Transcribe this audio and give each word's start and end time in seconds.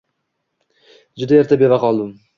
Juda 1.25 1.39
erta 1.41 1.61
beva 1.65 1.81
qoldim. 1.87 2.15